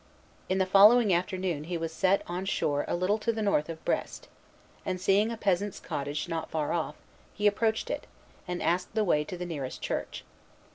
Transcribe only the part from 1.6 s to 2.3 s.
he was set